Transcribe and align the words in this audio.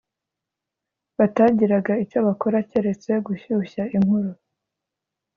batagiraga 1.17 1.91
icyo 2.03 2.19
bakora 2.27 2.57
keretse 2.69 3.11
gushyushya 3.25 3.83
inkuru 3.95 4.29